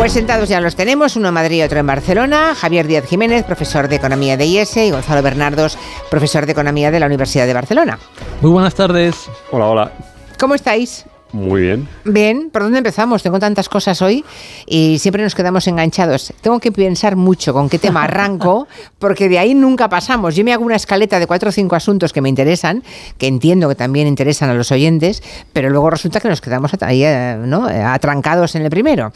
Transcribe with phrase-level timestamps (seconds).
[0.00, 2.54] Pues sentados ya los tenemos, uno en Madrid y otro en Barcelona.
[2.54, 5.76] Javier Díaz Jiménez, profesor de Economía de IES, y Gonzalo Bernardos,
[6.10, 7.98] profesor de Economía de la Universidad de Barcelona.
[8.40, 9.28] Muy buenas tardes.
[9.50, 9.92] Hola, hola.
[10.38, 11.04] ¿Cómo estáis?
[11.32, 11.86] Muy bien.
[12.06, 13.22] Bien, ¿por dónde empezamos?
[13.22, 14.24] Tengo tantas cosas hoy
[14.64, 16.32] y siempre nos quedamos enganchados.
[16.40, 20.34] Tengo que pensar mucho con qué tema arranco, porque de ahí nunca pasamos.
[20.34, 22.82] Yo me hago una escaleta de cuatro o cinco asuntos que me interesan,
[23.18, 25.22] que entiendo que también interesan a los oyentes,
[25.52, 27.66] pero luego resulta que nos quedamos ahí, eh, ¿no?
[27.66, 29.12] atrancados en el primero.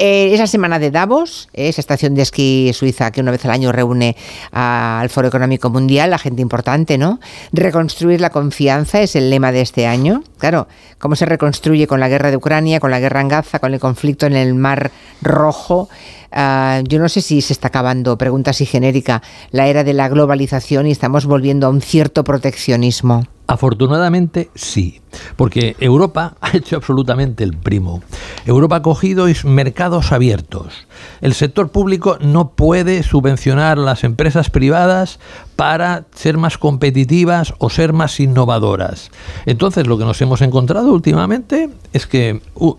[0.00, 3.50] Eh, es la semana de Davos, esa estación de esquí suiza que una vez al
[3.50, 4.16] año reúne
[4.52, 7.18] al Foro Económico Mundial, la gente importante, ¿no?
[7.52, 10.22] Reconstruir la confianza es el lema de este año.
[10.38, 10.68] Claro,
[11.00, 13.80] ¿cómo se reconstruye con la guerra de Ucrania, con la guerra en Gaza, con el
[13.80, 15.88] conflicto en el Mar Rojo?
[16.30, 19.20] Ah, yo no sé si se está acabando, pregunta así genérica,
[19.50, 23.24] la era de la globalización y estamos volviendo a un cierto proteccionismo.
[23.50, 25.00] Afortunadamente sí,
[25.36, 28.02] porque Europa ha hecho absolutamente el primo.
[28.44, 30.86] Europa ha cogido mercados abiertos.
[31.22, 35.18] El sector público no puede subvencionar las empresas privadas
[35.56, 39.10] para ser más competitivas o ser más innovadoras.
[39.46, 42.74] Entonces lo que nos hemos encontrado últimamente es que uh,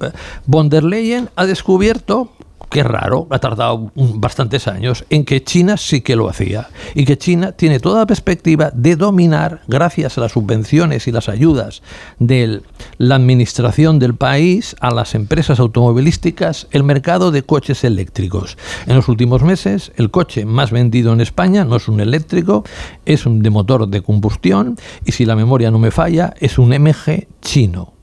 [0.45, 2.29] von der Leyen ha descubierto
[2.69, 6.69] qué raro, ha tardado bastantes años, en que China sí que lo hacía.
[6.95, 11.29] Y que China tiene toda la perspectiva de dominar, gracias a las subvenciones y las
[11.29, 11.81] ayudas
[12.19, 12.61] de
[12.97, 18.57] la administración del país a las empresas automovilísticas, el mercado de coches eléctricos.
[18.87, 22.63] En los últimos meses, el coche más vendido en España no es un eléctrico,
[23.05, 26.69] es un de motor de combustión y si la memoria no me falla, es un
[26.69, 27.98] MG chino.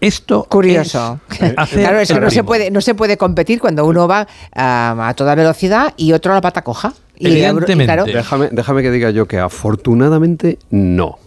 [0.00, 1.20] Esto curioso.
[1.28, 5.34] claro, es que no se puede no se puede competir cuando uno va a toda
[5.34, 6.92] velocidad y otro a la pata coja.
[7.16, 8.12] Evidentemente.
[8.12, 11.18] déjame, déjame que diga yo que afortunadamente no.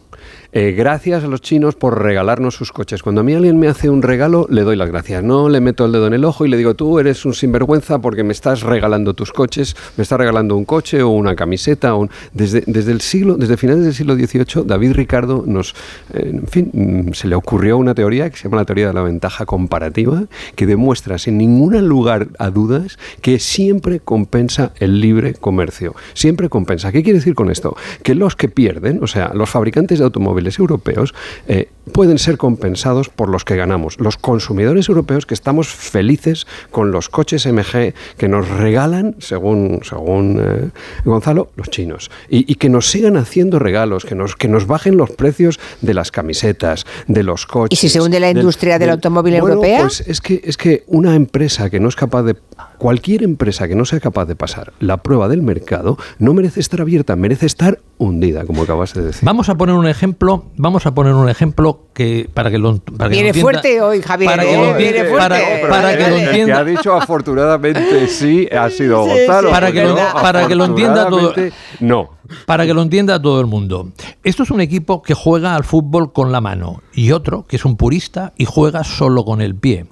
[0.55, 3.01] Eh, gracias a los chinos por regalarnos sus coches.
[3.01, 5.23] Cuando a mí alguien me hace un regalo, le doy las gracias.
[5.23, 7.97] No le meto el dedo en el ojo y le digo, tú eres un sinvergüenza
[7.99, 11.93] porque me estás regalando tus coches, me estás regalando un coche o una camiseta.
[12.33, 15.73] Desde, desde el siglo, desde finales del siglo XVIII, David Ricardo nos,
[16.13, 18.93] eh, en fin, mm, se le ocurrió una teoría que se llama la teoría de
[18.93, 20.25] la ventaja comparativa,
[20.55, 25.95] que demuestra sin ningún lugar a dudas que siempre compensa el libre comercio.
[26.13, 26.91] Siempre compensa.
[26.91, 27.75] ¿Qué quiere decir con esto?
[28.03, 31.13] Que los que pierden, o sea, los fabricantes de automóviles, europeos
[31.47, 36.91] eh, pueden ser compensados por los que ganamos, los consumidores europeos que estamos felices con
[36.91, 40.69] los coches MG que nos regalan, según, según eh,
[41.03, 45.11] Gonzalo, los chinos, y, que nos sigan haciendo regalos, que nos, que nos bajen los
[45.11, 47.77] precios de las camisetas, de los coches.
[47.77, 49.81] ¿Y si se hunde la industria del, automóvil europea?
[49.81, 52.35] Pues es que, es que una empresa que no es capaz de
[52.77, 56.81] cualquier empresa que no sea capaz de pasar la prueba del mercado no merece estar
[56.81, 59.21] abierta, merece estar hundida, como acabas de decir.
[59.23, 63.09] Vamos a poner un ejemplo, vamos a poner un ejemplo que para que lo para
[63.09, 64.29] que viene fuerte hoy, Javier.
[64.29, 66.45] Para que lo entienda, para, que lo entienda.
[66.45, 69.49] que ha dicho afortunadamente sí ha sido Gonzalo.
[69.49, 71.33] Para que lo, para que lo entienda todo.
[71.79, 72.11] No.
[72.45, 73.89] Para que lo entienda todo el mundo.
[74.23, 77.65] Esto es un equipo que juega al fútbol con la mano y otro que es
[77.65, 79.85] un purista y juega solo con el pie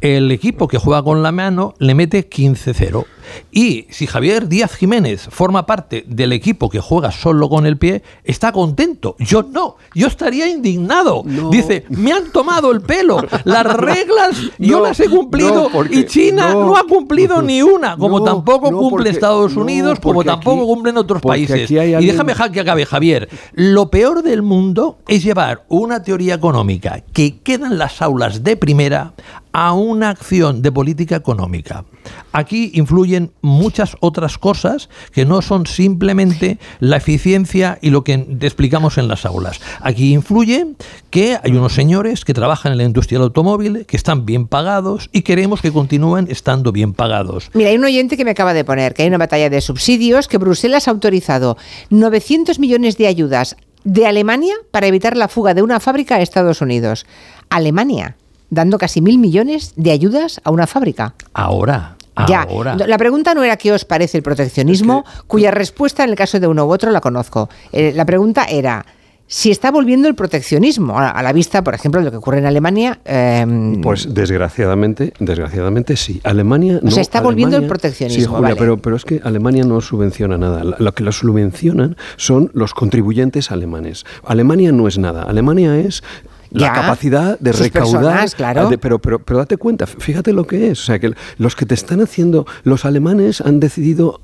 [0.00, 3.04] el equipo que juega con la mano le mete 15-0.
[3.50, 8.02] Y si Javier Díaz Jiménez forma parte del equipo que juega solo con el pie,
[8.24, 9.16] está contento.
[9.18, 11.22] Yo no, yo estaría indignado.
[11.50, 16.76] Dice, me han tomado el pelo, las reglas yo las he cumplido y China no,
[16.76, 21.70] ha cumplido ni una, como tampoco cumple Estados Unidos, como tampoco cumplen otros países.
[21.70, 23.28] Y déjame que acabe, Javier.
[23.52, 28.56] Lo peor del mundo es llevar una teoría económica que queda en las aulas de
[28.56, 29.12] primera
[29.52, 31.84] a una acción de política económica.
[32.32, 38.98] Aquí influyen muchas otras cosas que no son simplemente la eficiencia y lo que explicamos
[38.98, 39.60] en las aulas.
[39.80, 40.66] Aquí influye
[41.10, 45.08] que hay unos señores que trabajan en la industria del automóvil, que están bien pagados
[45.12, 47.50] y queremos que continúen estando bien pagados.
[47.54, 50.28] Mira, hay un oyente que me acaba de poner que hay una batalla de subsidios,
[50.28, 51.56] que Bruselas ha autorizado
[51.90, 56.60] 900 millones de ayudas de Alemania para evitar la fuga de una fábrica a Estados
[56.60, 57.06] Unidos.
[57.48, 58.16] Alemania
[58.50, 61.14] dando casi mil millones de ayudas a una fábrica.
[61.32, 61.97] Ahora.
[62.26, 62.46] Ya,
[62.86, 66.46] la pregunta no era qué os parece el proteccionismo, cuya respuesta en el caso de
[66.46, 67.48] uno u otro la conozco.
[67.72, 68.84] Eh, la pregunta era
[69.30, 72.46] si está volviendo el proteccionismo a, la vista, por ejemplo, de lo que ocurre en
[72.46, 72.98] Alemania.
[73.04, 76.20] Em, pues desgraciadamente, desgraciadamente sí.
[76.24, 76.90] Alemania no.
[76.90, 78.36] Se está volviendo el proteccionismo.
[78.36, 80.64] Sí, Julia, pero, pero es que Alemania no subvenciona nada.
[80.64, 84.04] Lo que lo subvencionan son los contribuyentes alemanes.
[84.24, 85.24] Alemania no es nada.
[85.24, 86.02] Alemania es
[86.50, 88.30] la capacidad de recaudar.
[88.30, 88.70] claro.
[88.80, 90.80] pero, pero, pero date cuenta, fíjate lo que es.
[90.80, 94.20] O sea, que los que te están haciendo, los alemanes han decidido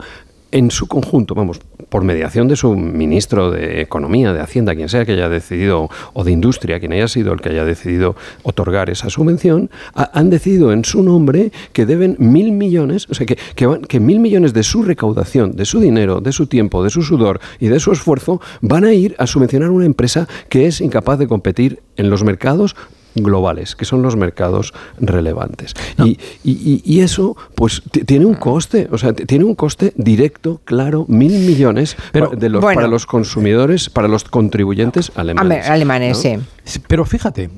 [0.54, 1.58] en su conjunto, vamos,
[1.88, 6.22] por mediación de su ministro de Economía, de Hacienda, quien sea que haya decidido, o
[6.22, 8.14] de Industria, quien haya sido el que haya decidido
[8.44, 13.36] otorgar esa subvención, han decidido en su nombre que deben mil millones, o sea, que,
[13.56, 17.02] que, que mil millones de su recaudación, de su dinero, de su tiempo, de su
[17.02, 21.18] sudor y de su esfuerzo, van a ir a subvencionar una empresa que es incapaz
[21.18, 22.76] de competir en los mercados
[23.14, 25.74] globales, que son los mercados relevantes.
[25.98, 31.32] Y, y, eso, pues, tiene un coste, o sea, tiene un coste directo, claro, mil
[31.32, 35.68] millones Pero, de los, para los consumidores, para los contribuyentes alemanes.
[35.68, 36.38] Alemanes, sí.
[36.88, 37.50] Pero fíjate,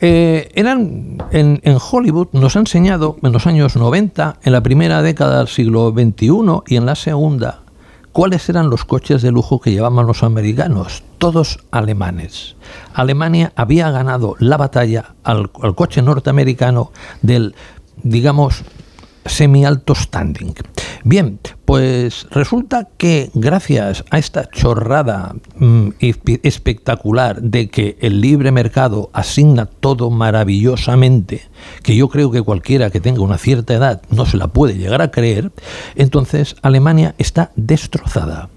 [0.00, 5.02] eh, eran en, en, Hollywood nos ha enseñado en los años 90, en la primera
[5.02, 6.30] década del siglo XXI
[6.66, 7.63] y en la segunda,
[8.14, 12.54] cuáles eran los coches de lujo que llevaban los americanos, todos alemanes.
[12.94, 17.56] Alemania había ganado la batalla al, coche norteamericano del,
[18.04, 18.62] digamos,
[19.26, 20.54] semi-alto standing.
[21.06, 25.90] Bien, pues resulta que gracias a esta chorrada mmm,
[26.42, 31.42] espectacular de que el libre mercado asigna todo maravillosamente,
[31.82, 35.02] que yo creo que cualquiera que tenga una cierta edad no se la puede llegar
[35.02, 35.52] a creer,
[35.94, 38.48] entonces Alemania está destrozada.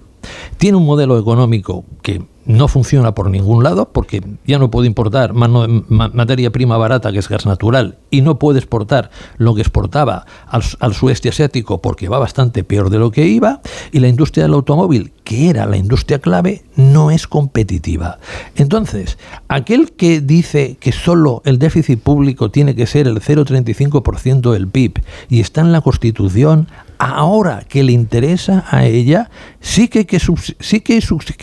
[0.58, 5.34] Tiene un modelo económico que no funciona por ningún lado porque ya no puede importar
[5.34, 10.64] materia prima barata que es gas natural y no puede exportar lo que exportaba al,
[10.80, 13.62] al, sudeste asiático porque va bastante peor de lo que iba
[13.92, 18.20] y la industria del automóvil que era la industria clave no es competitiva.
[18.56, 19.18] Entonces
[19.50, 25.02] aquel que dice que solo el déficit público tiene que ser el 0,35% del PIB
[25.30, 26.68] y está en la constitución
[27.00, 29.30] ahora que le interesa a ella,
[29.60, 31.02] sí que hay que, sí que,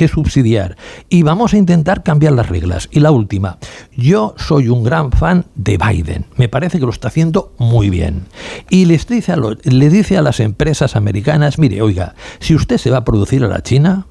[0.08, 0.76] subsidiar.
[1.08, 2.88] Y vamos a intentar cambiar las reglas.
[2.90, 3.58] Y la última,
[3.96, 6.26] yo soy un gran fan de Biden.
[6.36, 8.26] Me parece que lo está haciendo muy bien.
[8.70, 12.98] Y les dice le dice a las empresas americanas, mire, oiga, si usted se va
[12.98, 14.06] a producir a la China,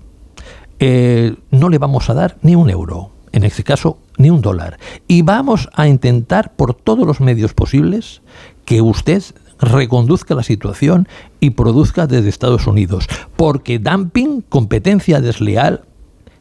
[0.79, 3.11] eh, no le vamos a dar ni un euro.
[3.31, 4.77] En este caso, ni un dólar.
[5.07, 8.21] Y vamos a intentar por todos los medios posibles
[8.65, 9.23] que usted
[9.59, 11.07] reconduzca la situación
[11.39, 13.07] y produzca desde Estados Unidos.
[13.35, 15.83] Porque dumping, competencia desleal,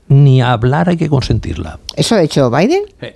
[0.09, 1.79] ni hablar hay que consentirla.
[1.97, 2.82] ¿Eso ha hecho Biden?
[3.00, 3.09] Sí.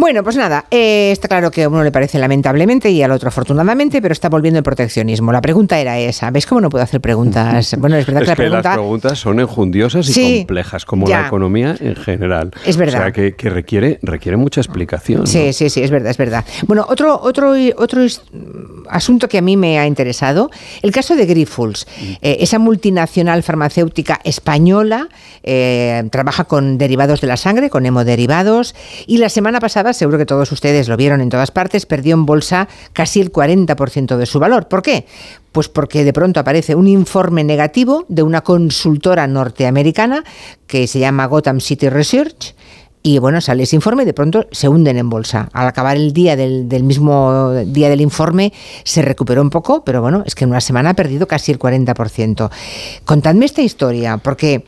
[0.00, 3.28] Bueno, pues nada, eh, está claro que a uno le parece lamentablemente y al otro
[3.28, 5.30] afortunadamente, pero está volviendo el proteccionismo.
[5.30, 6.30] La pregunta era esa.
[6.30, 7.76] ¿Ves cómo no puedo hacer preguntas?
[7.80, 8.68] Bueno, es verdad es que, la que pregunta...
[8.70, 11.20] las preguntas son enjundiosas y sí, complejas, como ya.
[11.20, 12.50] la economía en general.
[12.64, 13.00] Es verdad.
[13.00, 15.26] O sea, que, que requiere, requiere mucha explicación.
[15.26, 15.52] Sí, ¿no?
[15.52, 16.46] sí, sí, es verdad, es verdad.
[16.66, 18.00] Bueno, otro, otro, otro
[18.88, 20.50] asunto que a mí me ha interesado,
[20.80, 21.86] el caso de Grifols.
[22.22, 25.08] Eh, esa multinacional farmacéutica española
[25.42, 28.74] eh, trabaja con derivados de la sangre, con hemoderivados,
[29.06, 32.26] y la semana pasada seguro que todos ustedes lo vieron en todas partes, perdió en
[32.26, 34.68] bolsa casi el 40% de su valor.
[34.68, 35.06] ¿Por qué?
[35.52, 40.24] Pues porque de pronto aparece un informe negativo de una consultora norteamericana
[40.66, 42.54] que se llama Gotham City Research.
[43.02, 45.48] Y bueno, sale ese informe y de pronto se hunden en bolsa.
[45.54, 48.52] Al acabar el día del, del, mismo día del informe
[48.84, 51.58] se recuperó un poco, pero bueno, es que en una semana ha perdido casi el
[51.58, 52.50] 40%.
[53.06, 54.66] Contadme esta historia, porque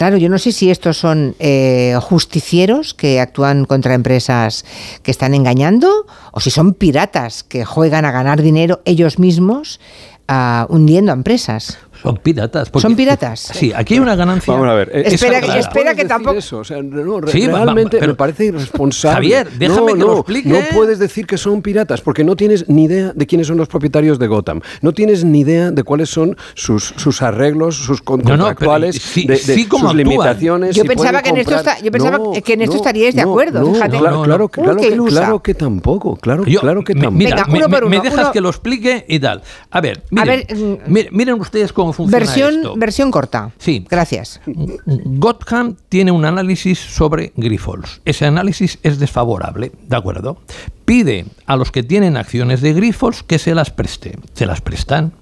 [0.00, 4.64] Claro, yo no sé si estos son eh, justicieros que actúan contra empresas
[5.02, 9.78] que están engañando o si son piratas que juegan a ganar dinero ellos mismos
[10.26, 11.76] uh, hundiendo a empresas.
[12.02, 12.70] Son piratas.
[12.74, 13.40] ¿Son piratas?
[13.40, 14.52] Sí, aquí hay una ganancia.
[14.52, 14.90] Vamos a ver.
[14.92, 16.38] Eh, espera, que, espera que tampoco.
[16.38, 16.58] Eso?
[16.58, 19.14] O sea, no, sí, realmente pero, me parece irresponsable.
[19.14, 20.48] Javier, déjame no, que lo explique.
[20.48, 23.68] No puedes decir que son piratas porque no tienes ni idea de quiénes son los
[23.68, 24.60] propietarios de Gotham.
[24.80, 29.34] No tienes ni idea de cuáles son sus, sus arreglos, sus contractuales, no, sí, de,
[29.34, 29.96] de sí, sus actúan.
[29.96, 30.76] limitaciones.
[30.76, 33.72] Yo pensaba, que en, esto está, yo pensaba que en esto estaríais de acuerdo.
[33.72, 33.98] fíjate.
[33.98, 36.16] Claro, claro, claro, que, claro que tampoco.
[36.16, 37.12] Claro, yo, claro que tampoco.
[37.12, 38.32] Mira, Venga, uno me, por uno, me dejas uno.
[38.32, 39.42] que lo explique y tal.
[39.70, 42.74] A ver, miren, A ver, mm, miren, ustedes cómo funciona versión, esto.
[42.76, 43.52] Versión corta.
[43.58, 43.86] Sí.
[43.88, 44.40] Gracias.
[44.86, 48.00] Gotham tiene un análisis sobre Grifols.
[48.04, 50.38] Ese análisis es desfavorable, ¿de acuerdo?
[50.84, 54.18] Pide a los que tienen acciones de Grifols que se las preste.
[54.34, 55.12] Se las prestan.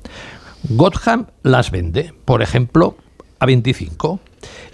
[0.69, 2.97] Gotham las vende, por ejemplo,
[3.39, 4.21] a 25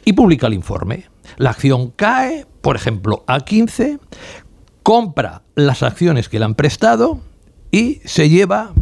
[0.04, 1.04] y publica el informe.
[1.36, 3.98] La acción cae, por ejemplo, a 15,
[4.82, 7.20] compra las acciones que le han prestado
[7.70, 8.72] y se lleva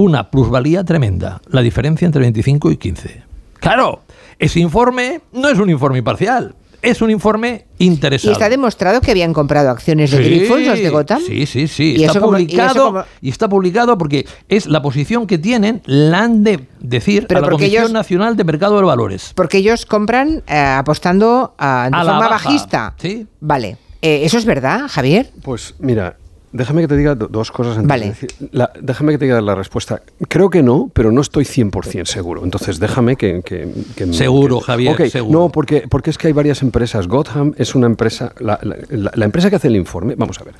[0.00, 3.22] una plusvalía tremenda, la diferencia entre 25 y 15.
[3.60, 4.02] Claro,
[4.38, 8.30] ese informe no es un informe imparcial, es un informe interesado.
[8.30, 11.20] ¿Y está demostrado que habían comprado acciones de sí, Grifols, los de Gotham?
[11.26, 11.94] Sí, sí, sí.
[11.96, 15.26] ¿Y está eso como- y publicado eso como- y está publicado porque es la posición
[15.26, 18.76] que tienen, la han de decir Pero a la porque Comisión ellos- Nacional de Mercado
[18.76, 19.32] de Valores.
[19.34, 22.94] Porque ellos compran eh, apostando a, de A la forma baja, bajista.
[22.98, 23.26] sí.
[23.40, 23.78] Vale.
[24.02, 25.30] Eh, ¿Eso es verdad, Javier?
[25.42, 26.16] Pues mira,
[26.56, 28.04] déjame que te diga dos cosas antes vale.
[28.04, 28.30] de decir.
[28.52, 30.02] La, déjame que te diga la respuesta.
[30.28, 32.44] Creo que no, pero no estoy 100% seguro.
[32.44, 33.42] Entonces, déjame que...
[33.44, 35.38] que, que seguro, que, Javier, okay, seguro.
[35.38, 37.06] No, porque, porque es que hay varias empresas.
[37.08, 38.32] Gotham es una empresa...
[38.38, 40.14] La, la, la empresa que hace el informe...
[40.16, 40.54] Vamos a ver.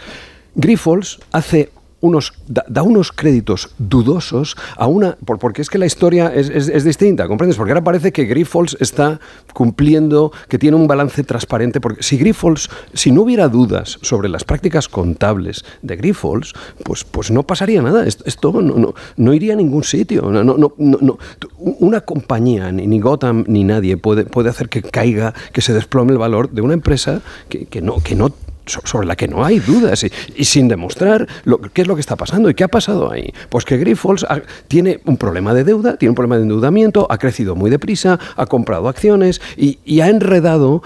[0.54, 1.70] Grifols hace
[2.06, 5.16] unos, da, unos créditos dudosos a una...
[5.24, 7.56] Por, porque es que la historia es, es, es, distinta, ¿comprendes?
[7.56, 9.20] Porque ahora parece que Grifols está
[9.52, 14.44] cumpliendo, que tiene un balance transparente, porque si Grifols, si no hubiera dudas sobre las
[14.44, 19.56] prácticas contables de Grifols, pues, pues no pasaría nada, esto, no, no, no, iría a
[19.56, 20.30] ningún sitio.
[20.30, 21.18] No, no, no,
[21.58, 26.12] Una compañía, ni, ni Gotham, ni nadie puede, puede hacer que caiga, que se desplome
[26.12, 28.30] el valor de una empresa que, que no, que no
[28.66, 32.16] sobre la que no hay dudas y, sin demostrar lo, qué es lo que está
[32.16, 33.32] pasando y qué ha pasado ahí.
[33.48, 34.26] Pues que Grifols
[34.68, 38.46] tiene un problema de deuda, tiene un problema de endeudamiento, ha crecido muy deprisa, ha
[38.46, 40.82] comprado acciones y, y ha enredado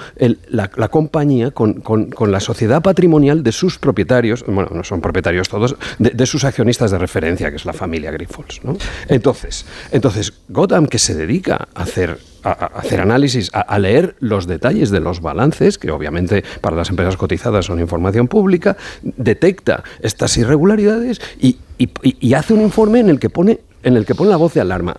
[0.49, 5.49] la, compañía con, con, con, la sociedad patrimonial de sus propietarios, bueno, no son propietarios
[5.49, 8.61] todos, de, sus accionistas de referencia, que es la familia Grifols.
[9.09, 14.91] Entonces, entonces, Gotham, que se dedica a hacer a, hacer análisis, a, leer los detalles
[14.91, 21.21] de los balances, que obviamente para las empresas cotizadas son información pública, detecta estas irregularidades
[21.41, 24.37] y, y, y hace un informe en el que pone en el que pone la
[24.37, 24.99] voz de alarma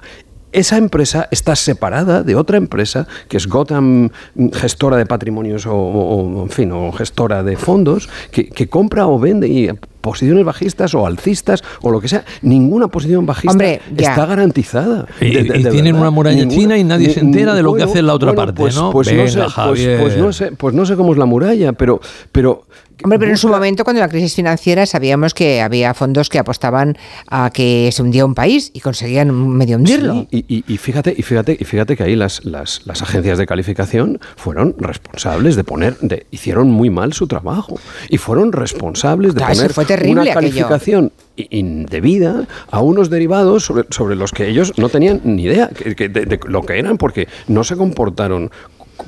[0.51, 4.09] esa empresa está separada de otra empresa que es Gotham,
[4.53, 9.19] gestora de patrimonios o, o en fin, o gestora de fondos, que, que, compra o
[9.19, 9.69] vende y
[10.01, 12.25] posiciones bajistas o alcistas o lo que sea.
[12.41, 15.05] Ninguna posición bajista Hombre, está garantizada.
[15.19, 16.01] Y, de, de, y de tienen verdad.
[16.01, 18.13] una muralla Ninguna, china y nadie ni, se entera de lo bueno, que hace la
[18.13, 18.91] otra bueno, parte, pues, ¿no?
[18.91, 21.73] Pues, Venga, no sé, pues, pues, no sé, pues no sé cómo es la muralla,
[21.73, 22.01] pero...
[22.31, 22.65] pero
[23.03, 26.97] Hombre, pero en su momento, cuando la crisis financiera, sabíamos que había fondos que apostaban
[27.29, 30.27] a que se hundía un país y conseguían medio hundirlo.
[30.31, 34.19] Sí, y, fíjate, y fíjate, y fíjate que ahí las, las, las, agencias de calificación
[34.35, 37.79] fueron responsables de poner, de, hicieron muy mal su trabajo
[38.09, 41.47] y fueron responsables de claro, poner fue terrible una calificación aquello.
[41.51, 46.39] indebida a unos derivados sobre, sobre, los que ellos no tenían ni idea de, de
[46.45, 48.51] lo que eran porque no se comportaron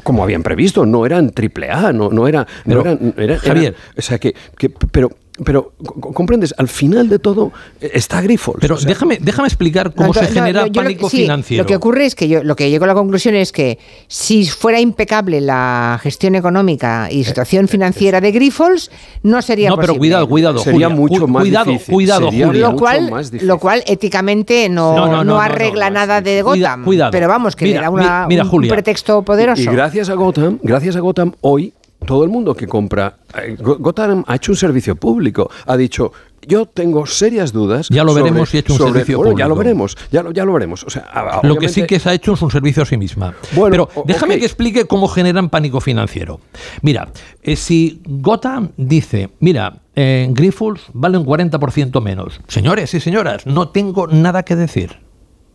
[0.04, 3.76] como habían previsto, no eran triple A, no, no, era, no pero, eran, era, Javier,
[3.76, 5.12] era, o sea que, que pero
[5.44, 5.74] pero
[6.14, 8.60] comprendes, al final de todo está Grifols.
[8.62, 11.18] Pero o sea, déjame, déjame explicar cómo no, se no, genera no, pánico lo que,
[11.18, 11.64] sí, financiero.
[11.64, 14.46] Lo que ocurre es que yo lo que llego a la conclusión es que si
[14.46, 18.92] fuera impecable la gestión económica y situación financiera de Grifols,
[19.24, 19.94] no sería no, posible.
[19.94, 21.94] pero cuidado, cuidado, sería Julia, mucho más cuidado, difícil.
[21.94, 22.70] Cuidado, sería Julia.
[22.70, 23.12] Lo cual,
[23.42, 26.84] lo cual éticamente no, no, arregla nada de Gotham.
[26.84, 28.70] Cuidado, pero vamos, que mira, le da una, mira, un, Julia.
[28.70, 29.64] un pretexto poderoso.
[29.64, 31.74] Y, y gracias a Gotham, gracias a Gotham hoy
[32.06, 33.18] todo el mundo que compra.
[33.42, 35.50] Eh, Gotham ha hecho un servicio público.
[35.66, 36.12] Ha dicho.
[36.46, 37.88] Yo tengo serias dudas.
[37.90, 39.46] Ya lo sobre, veremos si ha hecho un sobre, servicio bueno, público.
[39.46, 40.84] Ya lo veremos, ya lo, ya lo veremos.
[40.84, 43.34] O sea, lo que sí que se ha hecho es un servicio a sí misma.
[43.54, 44.40] Bueno, Pero déjame okay.
[44.42, 46.42] que explique cómo generan pánico financiero.
[46.82, 47.08] Mira,
[47.42, 52.42] eh, si Gotham dice, mira, eh, Grifols vale un 40% menos.
[52.48, 55.02] Señores y señoras, no tengo nada que decir.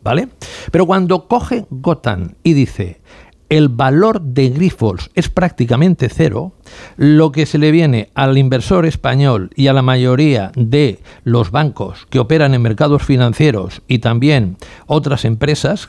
[0.03, 0.29] ¿Vale?
[0.71, 3.01] Pero cuando coge Gotham y dice,
[3.49, 6.53] el valor de Grifols es prácticamente cero,
[6.97, 12.07] lo que se le viene al inversor español y a la mayoría de los bancos
[12.11, 15.89] que operan en mercados financieros y también otras empresas,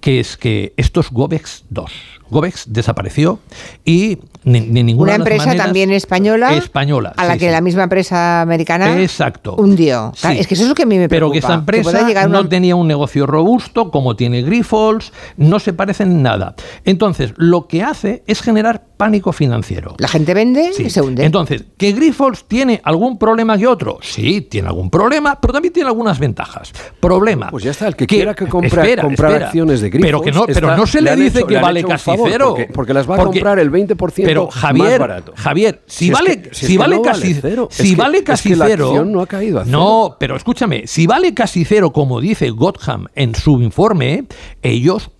[0.00, 2.13] que es que esto es Gobex 2.
[2.30, 3.38] Gobex desapareció
[3.84, 7.52] y ni, ni ninguna una empresa maneras, también española, española a la sí, que sí.
[7.52, 9.56] la misma empresa americana Exacto.
[9.56, 10.12] hundió.
[10.14, 10.28] Sí.
[10.38, 11.32] Es que eso es lo que a mí me Pero preocupa.
[11.32, 12.48] que esta empresa que no una...
[12.48, 16.54] tenía un negocio robusto como tiene Grifols, no se parecen en nada.
[16.84, 19.94] Entonces, lo que hace es generar pánico financiero.
[19.98, 20.84] La gente vende sí.
[20.84, 21.26] y se hunde.
[21.26, 23.98] Entonces, ¿que Grifols tiene algún problema que otro?
[24.00, 26.72] Sí, tiene algún problema, pero también tiene algunas ventajas.
[27.00, 27.50] Problema.
[27.50, 30.06] Pues ya está, el que, que quiera que compra, espera, comprar espera, acciones de Grifols.
[30.06, 32.54] Pero, que no, pero está, no se le, le dice hecho, que vale casi cero.
[32.56, 35.34] Porque, porque, las va a porque, comprar el 20% pero, Javier, más barato.
[35.36, 37.68] Javier, si, si vale, es que, si, vale no casi vale cero.
[37.70, 38.84] si es vale casi es que cero.
[38.86, 39.78] La acción no ha caído a cero.
[39.78, 44.24] No, pero escúchame, si vale casi cero, como dice Gotham en su informe,
[44.62, 45.10] ellos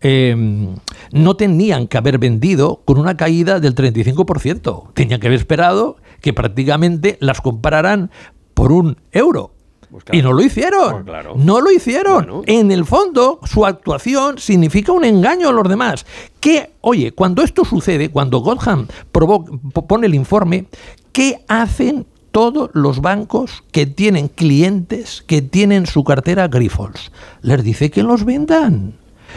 [0.00, 0.76] eh,
[1.12, 4.92] no tenían que haber vendido con una caída del 35%.
[4.94, 8.10] Tenían que haber esperado que prácticamente las compraran
[8.54, 9.52] por un euro.
[9.90, 10.18] Pues claro.
[10.18, 10.92] Y no lo hicieron.
[10.92, 11.34] Pues claro.
[11.36, 12.24] No lo hicieron.
[12.26, 12.42] Bueno.
[12.46, 16.04] En el fondo, su actuación significa un engaño a los demás.
[16.40, 20.66] Que, oye, cuando esto sucede, cuando Gotham pone el informe,
[21.12, 27.10] ¿qué hacen todos los bancos que tienen clientes que tienen su cartera Grifols?
[27.40, 28.94] Les dice que los vendan.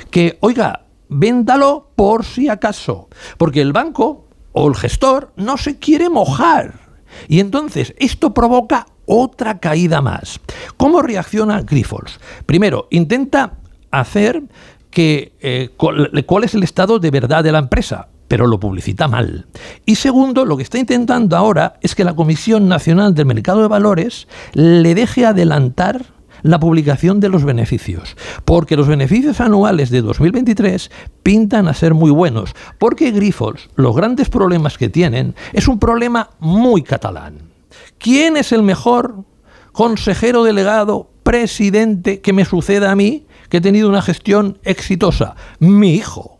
[0.10, 3.10] Que, oiga, véndalo por si acaso.
[3.38, 6.80] Porque el banco o el gestor no se quiere mojar.
[7.28, 10.40] Y entonces esto provoca otra caída más.
[10.78, 12.20] ¿Cómo reacciona Grifols?
[12.46, 13.58] Primero, intenta
[13.92, 14.44] hacer
[14.90, 18.08] que eh, cuál es el estado de verdad de la empresa.
[18.32, 19.48] pero lo publicita mal.
[19.86, 23.68] Y segundo, lo que está intentando ahora es que la Comisión Nacional del Mercado de
[23.68, 26.06] Valores le deje adelantar
[26.42, 30.92] la publicación de los beneficios, porque los beneficios anuales de 2023
[31.24, 36.30] pintan a ser muy buenos, porque Grifols, los grandes problemas que tienen, es un problema
[36.40, 37.52] muy catalán.
[37.98, 39.24] ¿Quién es el mejor
[39.72, 45.36] consejero delegado, presidente que me suceda a mí, que he tenido una gestión exitosa?
[45.60, 46.40] Mi hijo.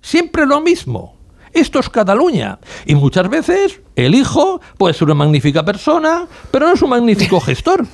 [0.00, 1.16] Siempre lo mismo.
[1.52, 2.58] Esto es Cataluña.
[2.86, 7.40] Y muchas veces el hijo puede ser una magnífica persona, pero no es un magnífico
[7.42, 7.86] gestor.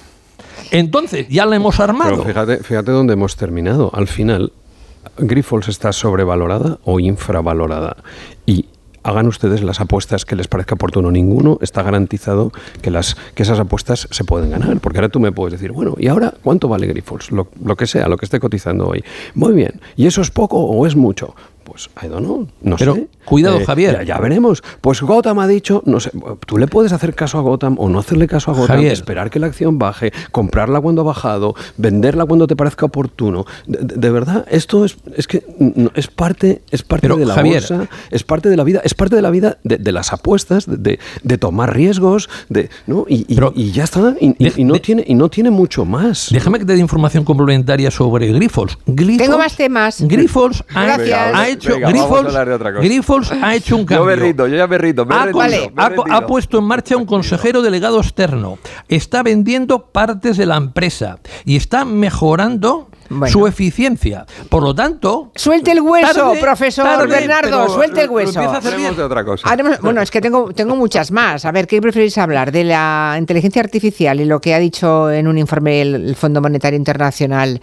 [0.71, 2.11] Entonces, ya la hemos armado.
[2.11, 3.91] Pero fíjate, fíjate dónde hemos terminado.
[3.95, 4.53] Al final,
[5.19, 7.97] Grifols está sobrevalorada o infravalorada.
[8.47, 8.67] Y
[9.03, 11.11] hagan ustedes las apuestas que les parezca oportuno.
[11.11, 14.81] Ninguno está garantizado que, las, que esas apuestas se pueden ganar.
[14.81, 17.31] Porque ahora tú me puedes decir, bueno, ¿y ahora cuánto vale Grifols?
[17.31, 19.05] Lo, lo que sea, lo que esté cotizando hoy.
[19.35, 19.81] Muy bien.
[19.97, 21.35] ¿Y eso es poco o es mucho?
[21.79, 23.07] Pues, I don't know, no Pero sé.
[23.25, 23.99] cuidado, Eh, Javier.
[23.99, 24.63] Ya, ya veremos.
[24.81, 26.11] Pues Gotham ha dicho, no sé,
[26.47, 28.93] tú le puedes hacer caso a Gotham o no hacerle caso a Gotham, Javier.
[28.93, 33.45] esperar que la acción baje, comprarla cuando ha bajado, venderla cuando te parezca oportuno.
[33.67, 37.27] De, de- de verdad, esto es, es que no, es parte, es parte Pero, de
[37.27, 37.55] la Javier.
[37.69, 40.67] bolsa, es parte de la vida, es parte de la vida de, de las apuestas,
[40.67, 43.05] de, de- de tomar riesgos, de, ¿no?
[43.09, 45.29] Y, y- Pero- y ya está, y, y- de- y no de- tiene, y no
[45.29, 46.29] tiene mucho más.
[46.33, 48.79] Déjame que te dé información complementaria sobre Grifols.
[48.87, 50.01] Grifols Tengo más temas.
[50.03, 52.35] Grifols ha hecho Venga, Grifols.
[52.81, 54.05] Grifols ha hecho un Yo cambio.
[54.07, 55.73] me rindo, yo ya me rindo, me Vale.
[56.11, 58.59] ha puesto en marcha un consejero delegado externo.
[58.89, 63.33] Está vendiendo partes de la empresa y está mejorando Bueno.
[63.33, 64.27] su eficiencia.
[64.49, 68.17] Por lo tanto, Suelte el hueso, Tarde, profesor tarde, Bernardo, pero suelte el lo- lo
[68.17, 68.41] hueso.
[68.97, 69.49] de otra cosa.
[69.49, 71.45] Haremos- bueno, es que tengo, tengo muchas más.
[71.45, 72.53] A ver, ¿qué preferís hablar?
[72.53, 76.41] ¿De la inteligencia artificial y lo que ha dicho en un informe el, el Fondo
[76.41, 77.61] Monetario Internacional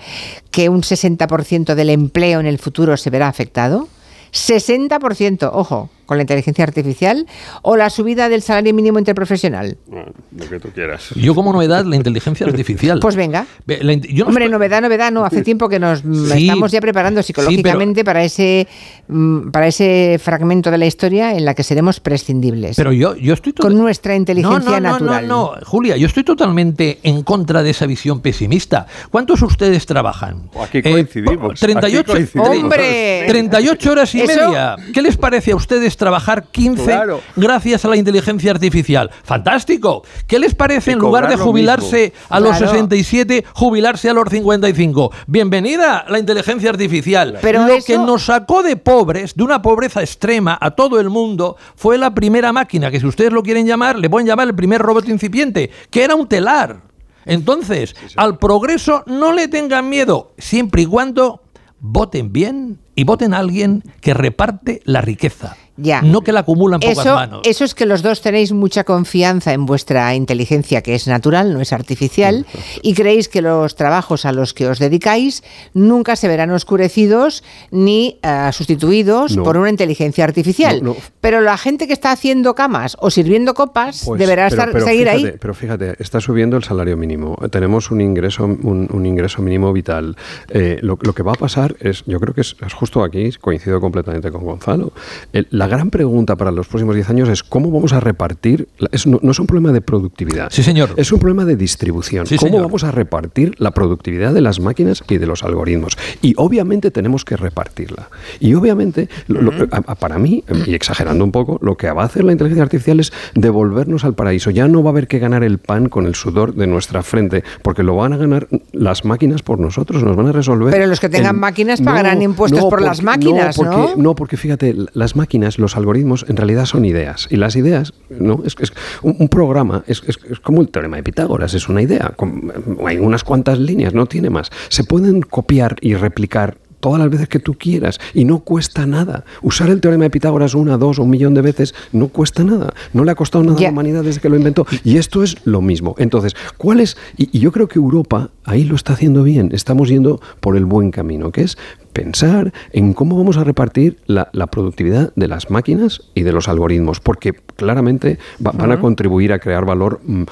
[0.51, 3.87] que un 60% del empleo en el futuro se verá afectado?
[4.35, 7.25] 60%, ojo, con la inteligencia artificial
[7.63, 9.77] o la subida del salario mínimo interprofesional.
[9.87, 11.09] Bueno, Lo que tú quieras.
[11.15, 12.99] yo como novedad la inteligencia artificial.
[12.99, 13.47] Pues venga.
[13.65, 15.25] Ve, la int- yo no Hombre, novedad, novedad, no.
[15.25, 18.67] Hace tiempo que nos Sí, estamos ya preparando sí, psicológicamente para ese
[19.07, 22.75] mm, para ese fragmento de la historia en la que seremos prescindibles.
[22.75, 25.27] Pero yo, yo estoy con nuestra inteligencia no, no, natural.
[25.27, 28.85] No, no, no, Julia, yo estoy totalmente en contra de esa visión pesimista.
[29.09, 30.49] ¿Cuántos de ustedes trabajan?
[30.61, 32.49] Aquí coincidimos, 38, aquí coincidimos.
[32.63, 33.25] ¡Hombre!
[33.27, 34.75] 38 horas y Media.
[34.93, 37.21] ¿Qué les parece a ustedes trabajar 15 Claro.
[37.35, 39.09] gracias a la inteligencia artificial?
[39.23, 40.03] ¡Fantástico!
[40.27, 42.67] ¿Qué les parece en lugar de jubilarse a los Claro.
[42.71, 45.11] 67, jubilarse a los 55?
[45.27, 47.37] Bienvenida la inteligencia artificial.
[47.41, 51.09] Pero Lo eso- que nos sacó de pobres, de una pobreza extrema a todo el
[51.09, 54.55] mundo, fue la primera máquina, que si ustedes lo quieren llamar, le pueden llamar el
[54.55, 56.81] primer robot incipiente, que era un telar.
[57.25, 61.41] Entonces, al progreso no le tengan miedo, siempre y cuando
[61.79, 65.57] voten bien y voten a alguien que reparte la riqueza.
[65.77, 66.01] Ya.
[66.01, 67.41] No que la acumulan pocas Eso, manos.
[67.43, 71.59] eso es que los dos tenéis mucha confianza en vuestra inteligencia, que es natural, no
[71.61, 72.45] es artificial,
[72.81, 78.19] y creéis que los trabajos a los que os dedicáis nunca se verán oscurecidos ni
[78.23, 79.43] eh, sustituidos No.
[79.43, 80.81] por una inteligencia artificial.
[80.81, 80.95] No, no.
[81.21, 84.85] Pero la gente que está haciendo camas o sirviendo copas Pues, deberá pero- estar, pero
[84.85, 85.37] seguir fíjate, ahí.
[85.39, 87.35] Pero fíjate, está subiendo el salario mínimo.
[87.51, 90.15] Tenemos un ingreso, un, un ingreso mínimo vital.
[90.49, 93.29] Eh, lo, lo que va a pasar es, yo creo que es, es justo aquí,
[93.41, 94.93] coincido completamente con Gonzalo.
[95.33, 98.67] El- la gran pregunta para los próximos 10 años es cómo vamos a repartir.
[98.77, 100.49] la- es- no, no es un problema de productividad.
[100.51, 100.89] Sí, señor.
[100.97, 102.25] Es un problema de distribución.
[102.25, 102.63] Sí, ¿Cómo señor.
[102.63, 105.97] vamos a repartir la productividad de las máquinas y de los algoritmos?
[106.21, 108.09] Y obviamente tenemos que repartirla.
[108.39, 112.03] Y obviamente, lo- lo- a- a- para mí, y exagerando un poco, lo que va
[112.03, 114.49] a hacer la inteligencia artificial es devolvernos al paraíso.
[114.51, 117.43] Ya no va a haber que ganar el pan con el sudor de nuestra frente,
[117.61, 120.71] porque lo van a ganar las máquinas por nosotros, nos van a resolver.
[120.73, 123.95] Pero los que tengan máquinas pagarán impuestos por las máquinas, porque, ¿no?
[123.95, 127.27] No, porque fíjate, las máquinas, los algoritmos, en realidad son ideas.
[127.29, 128.41] Y las ideas, ¿no?
[128.45, 131.81] Es, es- un, un programa es, es- es como el teorema de Pitágoras, es una
[131.81, 132.13] idea.
[132.15, 132.51] con-
[132.85, 134.49] hay unas cuantas líneas, no tiene más.
[134.69, 139.25] Se pueden copiar y replicar todas las veces que tú quieras y no cuesta nada.
[139.41, 142.73] Usar el teorema de Pitágoras una, dos o un millón de veces no cuesta nada.
[142.93, 144.67] No le ha costado nada a la humanidad desde que lo inventó.
[144.83, 145.95] Y esto es lo mismo.
[145.97, 146.95] Entonces, ¿cuál es?
[147.17, 149.49] Y, y yo creo que Europa ahí lo está haciendo bien.
[149.51, 151.57] Estamos yendo por el buen camino, que es
[151.99, 156.49] pensar en cómo vamos a repartir la, la productividad de las máquinas y de los
[156.49, 160.23] algoritmos, porque claramente va- van a contribuir a crear valor, mm,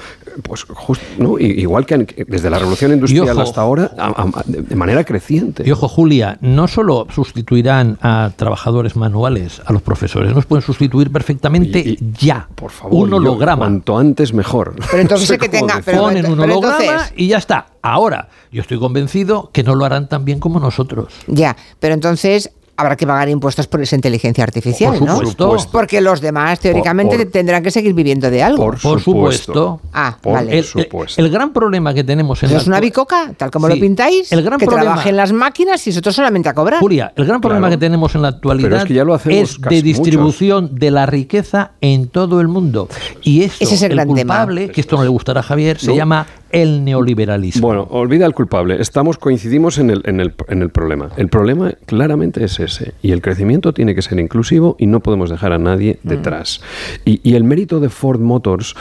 [0.42, 1.38] pues jus- ¿no?
[1.38, 3.40] Igual que desde la revolución industrial ojo.
[3.40, 5.62] hasta ahora, a- a- de manera creciente.
[5.66, 11.10] Y ojo, Julia, no solo sustituirán a trabajadores manuales, a los profesores, nos pueden sustituir
[11.10, 12.46] perfectamente Y- y- ya.
[12.54, 13.56] Por favor, un yo, holograma.
[13.64, 14.74] cuanto antes mejor.
[14.90, 17.38] Pero entonces No sé que cómo tenga- pero- Ponen un pero holograma entonces- y ya
[17.38, 17.66] está.
[17.80, 21.12] Ahora, yo estoy convencido que no lo harán tan bien como nosotros.
[21.26, 25.14] Ya, pero entonces habrá que pagar impuestos por esa inteligencia artificial, Por ¿no?
[25.20, 25.70] supuesto.
[25.70, 28.64] Porque los demás, teóricamente, por- tendrán que seguir viviendo de algo.
[28.64, 29.80] Por, Por supuesto.
[29.92, 30.58] Ah, por vale.
[30.58, 31.22] El, supuesto.
[31.22, 33.74] el gran problema que tenemos en Eso la es una bicoca, tal como Sí.
[33.74, 36.80] lo pintáis, El gran que problema- trabajen las máquinas y nosotros solamente a cobrar.
[36.80, 37.78] Julia, el gran problema Claro.
[37.78, 40.74] que tenemos en la actualidad Pero es que ya lo hacemos es casi de distribución
[40.74, 42.88] de la riqueza en todo el mundo.
[43.22, 44.34] Y eso, Ese es el gran tema.
[44.38, 47.66] culpable, que esto no le gustará a Javier, se llama el neoliberalismo.
[47.66, 48.80] Bueno, olvida al culpable.
[48.80, 51.10] Estamos, coincidimos en el, en, el, en el problema.
[51.16, 52.94] El problema claramente es ese.
[53.02, 56.60] Y el crecimiento tiene que ser inclusivo y no podemos dejar a nadie detrás.
[57.04, 58.76] Y, y el mérito de Ford Motors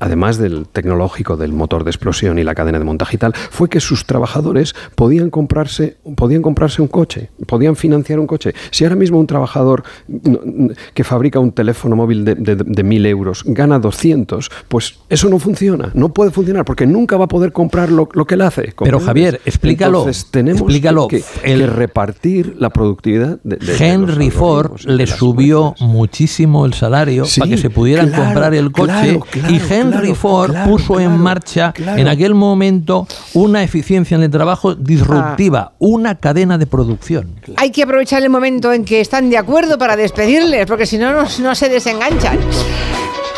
[0.00, 3.68] además del tecnológico, del motor de explosión y la cadena de montaje y tal, fue
[3.68, 8.54] que sus trabajadores podían comprarse, podían comprarse un coche, podían financiar un coche.
[8.70, 12.84] Si ahora mismo un trabajador no, n- que fabrica un teléfono móvil de, de, de
[12.84, 17.28] 1.000 euros gana 200, pues eso no funciona, no puede funcionar, porque nunca va a
[17.28, 18.74] poder comprar lo, lo que él hace.
[18.78, 18.98] Pero.
[19.00, 21.08] Javier, explícalo, Entonces tenemos explícalo.
[21.08, 26.74] que, que- El- que repartir la productividad de, de- Henry Ford le subió muchísimo el
[26.74, 30.14] salario Sí, para que se pudieran claro, comprar el coche claro, claro, y Henry claro,
[30.14, 32.00] Ford claro, puso en claro, marcha claro.
[32.00, 37.40] en aquel momento una eficiencia en el trabajo disruptiva, una cadena de producción.
[37.56, 41.12] Hay que aprovechar el momento en que están de acuerdo para despedirles, porque si no,
[41.12, 42.38] no, no se desenganchan.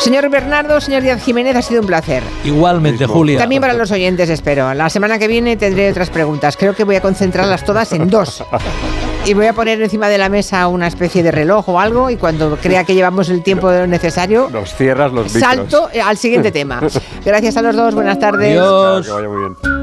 [0.01, 2.23] Señor Bernardo, señor Díaz Jiménez, ha sido un placer.
[2.43, 3.05] Igualmente.
[3.05, 3.37] Julia.
[3.37, 4.73] También para los oyentes, espero.
[4.73, 6.57] La semana que viene tendré otras preguntas.
[6.57, 8.43] Creo que voy a concentrarlas todas en dos.
[9.25, 12.17] Y voy a poner encima de la mesa una especie de reloj o algo y
[12.17, 15.41] cuando crea que llevamos el tiempo necesario, Nos cierras los micros.
[15.43, 16.81] salto al siguiente tema.
[17.25, 18.49] Gracias a los dos, buenas tardes.
[18.57, 19.05] Adiós.
[19.05, 19.80] Que vaya muy bien.